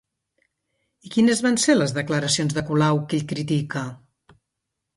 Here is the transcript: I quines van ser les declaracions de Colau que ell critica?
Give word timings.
I 1.07 1.11
quines 1.15 1.41
van 1.49 1.59
ser 1.65 1.75
les 1.75 1.93
declaracions 1.99 2.57
de 2.59 2.65
Colau 2.73 3.05
que 3.13 3.19
ell 3.21 3.29
critica? 3.35 3.87